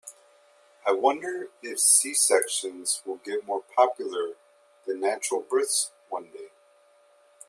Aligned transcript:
I 0.83 0.93
wonder 0.93 1.51
if 1.61 1.79
C-sections 1.79 3.03
will 3.05 3.17
get 3.17 3.45
more 3.45 3.61
popular 3.61 4.33
than 4.87 4.99
natural 4.99 5.41
births 5.41 5.91
one 6.09 6.31
day. 6.31 6.47